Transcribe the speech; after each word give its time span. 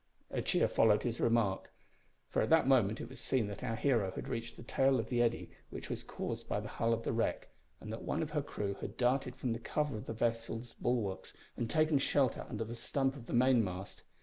A 0.31 0.41
cheer 0.41 0.67
followed 0.67 1.03
his 1.03 1.19
remark, 1.21 1.71
for 2.27 2.41
at 2.41 2.49
that 2.49 2.67
moment 2.67 2.99
it 2.99 3.07
was 3.07 3.19
seen 3.19 3.45
that 3.49 3.63
our 3.63 3.75
hero 3.75 4.09
had 4.15 4.27
reached 4.27 4.57
the 4.57 4.63
tail 4.63 4.99
of 4.99 5.09
the 5.09 5.21
eddy 5.21 5.51
which 5.69 5.91
was 5.91 6.01
caused 6.01 6.49
by 6.49 6.59
the 6.59 6.67
hull 6.67 6.91
of 6.91 7.03
the 7.03 7.13
wreck, 7.13 7.49
and 7.79 7.93
that 7.93 8.01
one 8.01 8.23
of 8.23 8.31
her 8.31 8.41
crew 8.41 8.73
had 8.81 8.97
darted 8.97 9.35
from 9.35 9.53
the 9.53 9.59
cover 9.59 9.95
of 9.97 10.07
the 10.07 10.13
vessel's 10.13 10.73
bulwarks 10.73 11.37
and 11.55 11.69
taken 11.69 11.99
shelter 11.99 12.47
under 12.49 12.63
the 12.63 12.73
stump 12.73 13.15
of 13.15 13.27
the 13.27 13.33
mainmast. 13.33 14.01